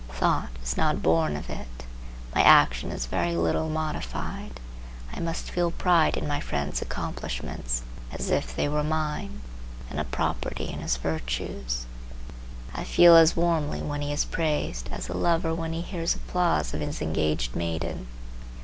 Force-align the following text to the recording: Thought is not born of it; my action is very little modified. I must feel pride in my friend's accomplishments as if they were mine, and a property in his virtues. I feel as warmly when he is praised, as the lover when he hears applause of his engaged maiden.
Thought 0.09 0.49
is 0.63 0.77
not 0.77 1.03
born 1.03 1.35
of 1.37 1.47
it; 1.47 1.83
my 2.33 2.41
action 2.41 2.89
is 2.89 3.05
very 3.05 3.35
little 3.35 3.69
modified. 3.69 4.59
I 5.13 5.19
must 5.19 5.51
feel 5.51 5.69
pride 5.69 6.17
in 6.17 6.27
my 6.27 6.39
friend's 6.39 6.81
accomplishments 6.81 7.83
as 8.11 8.31
if 8.31 8.55
they 8.55 8.67
were 8.67 8.83
mine, 8.83 9.41
and 9.91 9.99
a 9.99 10.03
property 10.03 10.69
in 10.69 10.79
his 10.79 10.97
virtues. 10.97 11.85
I 12.73 12.83
feel 12.83 13.15
as 13.15 13.35
warmly 13.35 13.83
when 13.83 14.01
he 14.01 14.11
is 14.11 14.25
praised, 14.25 14.89
as 14.91 15.05
the 15.05 15.15
lover 15.15 15.53
when 15.53 15.71
he 15.73 15.81
hears 15.81 16.15
applause 16.15 16.73
of 16.73 16.81
his 16.81 16.99
engaged 16.99 17.55
maiden. 17.55 18.07